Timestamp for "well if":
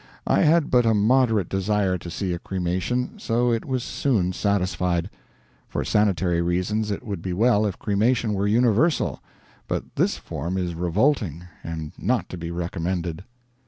7.33-7.77